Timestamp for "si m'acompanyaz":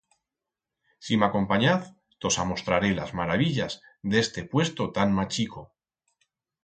1.09-1.91